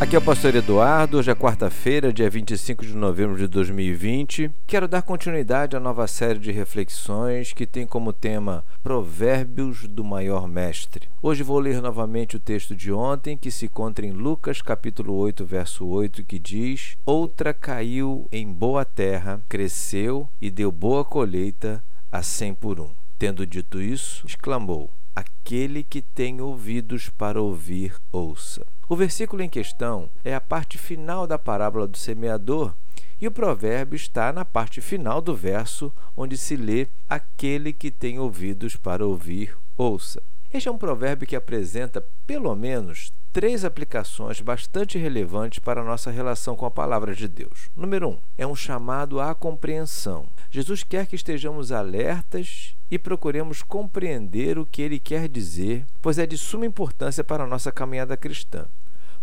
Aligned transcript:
Aqui 0.00 0.16
é 0.16 0.18
o 0.18 0.22
pastor 0.22 0.54
Eduardo, 0.54 1.18
hoje 1.18 1.30
é 1.30 1.34
quarta-feira, 1.34 2.10
dia 2.10 2.30
25 2.30 2.86
de 2.86 2.96
novembro 2.96 3.36
de 3.36 3.46
2020. 3.46 4.50
Quero 4.66 4.88
dar 4.88 5.02
continuidade 5.02 5.76
à 5.76 5.80
nova 5.80 6.06
série 6.08 6.38
de 6.38 6.50
reflexões 6.50 7.52
que 7.52 7.66
tem 7.66 7.86
como 7.86 8.10
tema 8.10 8.64
Provérbios 8.82 9.86
do 9.86 10.02
Maior 10.02 10.48
Mestre. 10.48 11.06
Hoje 11.20 11.42
vou 11.42 11.58
ler 11.58 11.82
novamente 11.82 12.34
o 12.34 12.40
texto 12.40 12.74
de 12.74 12.90
ontem, 12.90 13.36
que 13.36 13.50
se 13.50 13.66
encontra 13.66 14.06
em 14.06 14.10
Lucas 14.10 14.62
capítulo 14.62 15.14
8, 15.16 15.44
verso 15.44 15.86
8, 15.86 16.24
que 16.24 16.38
diz: 16.38 16.96
Outra 17.04 17.52
caiu 17.52 18.26
em 18.32 18.50
boa 18.50 18.86
terra, 18.86 19.42
cresceu 19.50 20.26
e 20.40 20.50
deu 20.50 20.72
boa 20.72 21.04
colheita 21.04 21.84
a 22.10 22.22
cem 22.22 22.54
por 22.54 22.80
um. 22.80 22.88
Tendo 23.18 23.46
dito 23.46 23.82
isso, 23.82 24.26
exclamou: 24.26 24.90
Aquele 25.14 25.82
que 25.82 26.00
tem 26.00 26.40
ouvidos 26.40 27.08
para 27.08 27.40
ouvir, 27.40 27.94
ouça. 28.12 28.66
O 28.88 28.96
versículo 28.96 29.42
em 29.42 29.48
questão 29.48 30.10
é 30.24 30.34
a 30.34 30.40
parte 30.40 30.78
final 30.78 31.26
da 31.26 31.38
parábola 31.38 31.86
do 31.86 31.96
semeador 31.96 32.74
e 33.20 33.28
o 33.28 33.30
provérbio 33.30 33.96
está 33.96 34.32
na 34.32 34.44
parte 34.44 34.80
final 34.80 35.20
do 35.20 35.34
verso, 35.34 35.92
onde 36.16 36.36
se 36.38 36.56
lê: 36.56 36.88
Aquele 37.08 37.72
que 37.72 37.90
tem 37.90 38.18
ouvidos 38.18 38.76
para 38.76 39.06
ouvir, 39.06 39.56
ouça. 39.76 40.22
Este 40.52 40.68
é 40.68 40.72
um 40.72 40.78
provérbio 40.78 41.28
que 41.28 41.36
apresenta 41.36 42.04
pelo 42.26 42.54
menos 42.56 43.12
três 43.32 43.64
aplicações 43.64 44.40
bastante 44.40 44.98
relevantes 44.98 45.60
para 45.60 45.80
a 45.80 45.84
nossa 45.84 46.10
relação 46.10 46.56
com 46.56 46.66
a 46.66 46.70
palavra 46.70 47.14
de 47.14 47.28
Deus. 47.28 47.68
Número 47.76 48.08
um, 48.08 48.18
é 48.36 48.46
um 48.46 48.56
chamado 48.56 49.20
à 49.20 49.34
compreensão. 49.34 50.26
Jesus 50.50 50.82
quer 50.82 51.06
que 51.06 51.14
estejamos 51.14 51.70
alertas 51.70 52.74
e 52.90 52.98
procuremos 52.98 53.62
compreender 53.62 54.58
o 54.58 54.66
que 54.66 54.82
ele 54.82 54.98
quer 54.98 55.28
dizer, 55.28 55.86
pois 56.02 56.18
é 56.18 56.26
de 56.26 56.36
suma 56.36 56.66
importância 56.66 57.22
para 57.22 57.44
a 57.44 57.46
nossa 57.46 57.70
caminhada 57.70 58.16
cristã. 58.16 58.66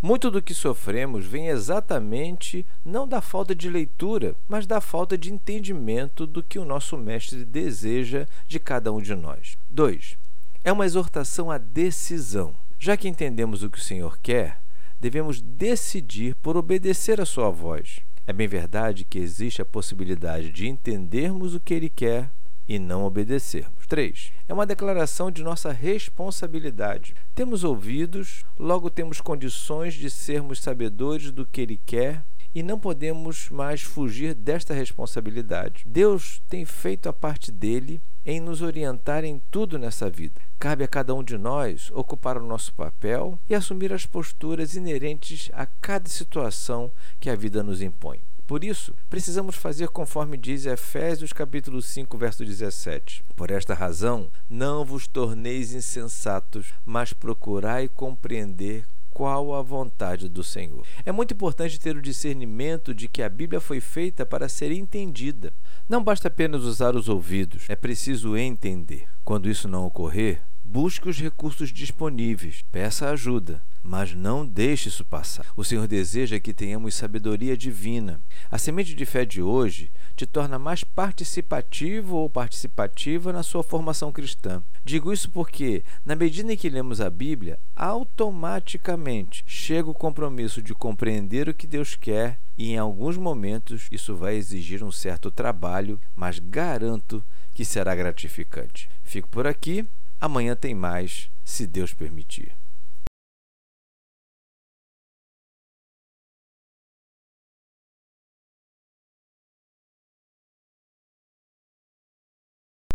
Muito 0.02 0.32
do 0.32 0.42
que 0.42 0.54
sofremos 0.54 1.26
vem 1.26 1.48
exatamente 1.48 2.66
não 2.86 3.08
da 3.08 3.20
falta 3.20 3.54
de 3.54 3.68
leitura, 3.68 4.36
mas 4.48 4.66
da 4.66 4.80
falta 4.80 5.18
de 5.18 5.34
entendimento 5.34 6.26
do 6.26 6.42
que 6.42 6.60
o 6.60 6.66
nosso 6.66 6.96
Mestre 6.96 7.44
deseja 7.44 8.26
de 8.48 8.60
cada 8.60 8.94
um 8.94 9.02
de 9.02 9.14
nós. 9.16 9.58
2. 9.70 10.18
É 10.64 10.72
uma 10.72 10.86
exortação 10.86 11.52
à 11.52 11.58
decisão. 11.58 12.56
Já 12.80 12.96
que 12.96 13.10
entendemos 13.10 13.64
o 13.64 13.70
que 13.70 13.80
o 13.80 13.82
Senhor 13.82 14.20
quer, 14.20 14.62
devemos 15.00 15.42
decidir 15.42 16.36
por 16.36 16.56
obedecer 16.56 17.20
a 17.20 17.26
Sua 17.26 17.50
voz. 17.50 18.00
É 18.30 18.34
bem 18.34 18.46
verdade 18.46 19.06
que 19.06 19.18
existe 19.18 19.62
a 19.62 19.66
possibilidade 19.66 20.52
de 20.52 20.68
entendermos 20.68 21.56
o 21.56 21.62
que 21.62 21.74
Ele 21.74 21.88
quer 21.88 22.30
e 22.68 22.78
não 22.78 23.06
obedecermos. 23.06 23.88
3. 23.88 24.34
É 24.50 24.54
uma 24.54 24.66
declaração 24.66 25.32
de 25.32 25.42
nossa 25.42 25.72
responsabilidade. 25.72 27.16
Temos 27.34 27.64
ouvidos, 27.64 28.44
logo 28.60 28.90
temos 28.90 29.22
condições 29.22 29.94
de 29.94 30.10
sermos 30.10 30.60
sabedores 30.60 31.32
do 31.32 31.46
que 31.46 31.62
Ele 31.62 31.80
quer 31.86 32.22
e 32.58 32.64
não 32.64 32.80
podemos 32.80 33.52
mais 33.52 33.84
fugir 33.84 34.34
desta 34.34 34.74
responsabilidade. 34.74 35.84
Deus 35.86 36.42
tem 36.50 36.66
feito 36.66 37.08
a 37.08 37.14
parte 37.14 37.52
dele 37.52 38.02
em 38.26 38.40
nos 38.40 38.64
orientar 38.64 39.24
em 39.24 39.40
tudo 39.52 39.78
nessa 39.78 40.10
vida. 40.10 40.42
Cabe 40.58 40.84
a 40.84 40.88
cada 40.88 41.14
um 41.14 41.24
de 41.24 41.38
nós 41.38 41.92
ocupar 41.94 42.36
o 42.36 42.44
nosso 42.44 42.74
papel 42.74 43.38
e 43.48 43.54
assumir 43.54 43.94
as 43.94 44.08
posturas 44.08 44.74
inerentes 44.74 45.52
a 45.54 45.68
cada 45.68 46.10
situação 46.10 46.92
que 47.20 47.30
a 47.30 47.36
vida 47.36 47.62
nos 47.62 47.80
impõe. 47.80 48.22
Por 48.48 48.64
isso, 48.64 48.92
precisamos 49.08 49.56
fazer 49.56 49.90
conforme 49.90 50.36
diz 50.36 50.66
Efésios 50.66 51.32
capítulo 51.32 51.80
5, 51.80 52.18
verso 52.18 52.44
17. 52.44 53.24
Por 53.36 53.52
esta 53.52 53.76
razão, 53.76 54.32
não 54.50 54.84
vos 54.84 55.06
torneis 55.06 55.74
insensatos, 55.74 56.74
mas 56.84 57.14
procurai 57.14 57.88
compreender 57.88 58.84
qual 59.18 59.56
a 59.56 59.64
vontade 59.64 60.30
do 60.30 60.44
Senhor. 60.44 60.86
É 61.04 61.12
muito 61.12 61.34
importante 61.34 61.80
ter 61.80 61.98
o 61.98 62.02
discernimento 62.04 62.94
de 62.94 63.08
que 63.08 63.24
a 63.24 63.30
Bíblia 63.30 63.60
foi 63.60 63.82
feita 63.82 64.28
para 64.28 64.48
ser 64.48 64.72
entendida. 64.72 65.52
Não 65.90 66.04
basta 66.04 66.28
apenas 66.28 66.62
usar 66.62 66.96
os 66.96 67.10
ouvidos, 67.10 67.68
é 67.68 67.76
preciso 67.76 68.38
entender. 68.38 69.10
Quando 69.26 69.50
isso 69.50 69.68
não 69.68 69.88
ocorrer, 69.88 70.40
busque 70.68 71.08
os 71.08 71.18
recursos 71.18 71.72
disponíveis, 71.72 72.62
peça 72.72 73.10
ajuda, 73.10 73.62
mas 73.82 74.14
não 74.14 74.46
deixe 74.46 74.90
isso 74.90 75.06
passar. 75.06 75.46
O 75.56 75.64
Senhor 75.64 75.88
deseja 75.88 76.42
que 76.42 76.54
tenhamos 76.54 76.94
sabedoria 76.94 77.56
divina. 77.56 78.20
A 78.52 78.58
semente 78.58 78.94
de 78.94 79.06
fé 79.06 79.24
de 79.24 79.42
hoje 79.42 79.90
te 80.16 80.26
torna 80.26 80.60
mais 80.60 80.84
participativo 80.84 82.18
ou 82.18 82.30
participativa 82.30 83.32
na 83.32 83.44
sua 83.44 83.64
formação 83.64 84.12
cristã. 84.12 84.62
Digo 84.84 85.14
isso 85.14 85.30
porque, 85.30 85.84
na 86.06 86.16
medida 86.16 86.52
em 86.52 86.58
que 86.58 86.70
lemos 86.70 87.00
a 87.00 87.10
Bíblia, 87.10 87.58
automaticamente 87.74 89.44
chega 89.48 89.90
o 89.90 89.94
compromisso 89.94 90.62
de 90.62 90.76
compreender 90.76 91.48
o 91.48 91.54
que 91.54 91.66
Deus 91.66 91.96
quer 91.96 92.38
e, 92.58 92.74
em 92.74 92.78
alguns 92.78 93.16
momentos, 93.16 93.88
isso 93.90 94.16
vai 94.16 94.36
exigir 94.36 94.84
um 94.84 94.92
certo 94.92 95.32
trabalho, 95.32 95.98
mas 96.14 96.40
garanto 96.40 97.24
que 97.54 97.64
será 97.64 97.96
gratificante. 97.96 98.90
Fico 99.02 99.30
por 99.30 99.48
aqui. 99.48 99.88
Amanhã 100.20 100.56
tem 100.56 100.74
mais, 100.74 101.30
se 101.44 101.68
Deus 101.68 101.94
permitir. 101.94 102.56